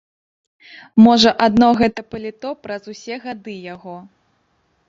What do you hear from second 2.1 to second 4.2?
паліто праз усе гады яго.